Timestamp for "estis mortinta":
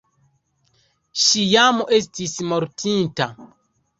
1.99-3.31